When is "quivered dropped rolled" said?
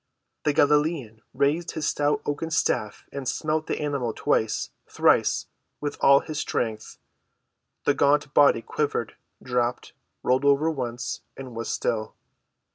8.63-10.43